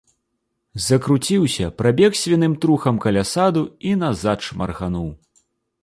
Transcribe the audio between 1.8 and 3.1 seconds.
прабег свіным трухам